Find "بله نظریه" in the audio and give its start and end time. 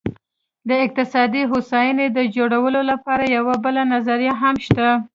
3.63-4.33